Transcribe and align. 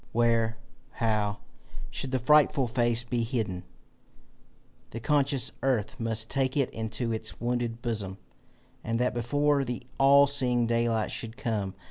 Where, 0.13 0.57
how, 0.93 1.41
should 1.91 2.09
the 2.09 2.17
frightful 2.17 2.67
face 2.67 3.03
be 3.03 3.21
hidden? 3.21 3.65
The 4.89 4.99
conscious 4.99 5.51
earth 5.61 5.99
must 5.99 6.27
take 6.27 6.57
it 6.57 6.71
into 6.71 7.11
its 7.11 7.39
wounded 7.39 7.83
bosom, 7.83 8.17
and 8.83 8.97
that 8.97 9.13
before 9.13 9.63
the 9.63 9.83
all 9.99 10.25
seeing 10.25 10.65
daylight 10.65 11.11
should 11.11 11.37
come. 11.37 11.75